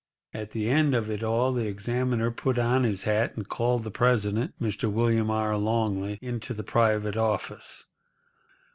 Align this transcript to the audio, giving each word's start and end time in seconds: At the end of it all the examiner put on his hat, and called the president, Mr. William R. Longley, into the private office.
At 0.33 0.49
the 0.49 0.67
end 0.67 0.95
of 0.95 1.11
it 1.11 1.21
all 1.23 1.53
the 1.53 1.67
examiner 1.67 2.31
put 2.31 2.57
on 2.57 2.81
his 2.85 3.03
hat, 3.03 3.33
and 3.35 3.47
called 3.47 3.83
the 3.83 3.91
president, 3.91 4.55
Mr. 4.59 4.91
William 4.91 5.29
R. 5.29 5.55
Longley, 5.57 6.17
into 6.23 6.55
the 6.55 6.63
private 6.63 7.15
office. 7.15 7.85